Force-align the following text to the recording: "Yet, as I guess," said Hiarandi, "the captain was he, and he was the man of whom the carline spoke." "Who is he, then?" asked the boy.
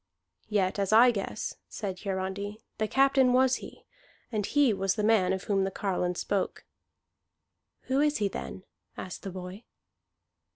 "Yet, 0.49 0.79
as 0.79 0.91
I 0.91 1.11
guess," 1.11 1.53
said 1.69 1.99
Hiarandi, 1.99 2.57
"the 2.79 2.87
captain 2.87 3.33
was 3.33 3.57
he, 3.57 3.85
and 4.31 4.43
he 4.47 4.73
was 4.73 4.95
the 4.95 5.03
man 5.03 5.31
of 5.31 5.43
whom 5.43 5.63
the 5.63 5.69
carline 5.69 6.15
spoke." 6.15 6.65
"Who 7.83 7.99
is 7.99 8.17
he, 8.17 8.27
then?" 8.27 8.63
asked 8.97 9.21
the 9.21 9.29
boy. 9.29 9.63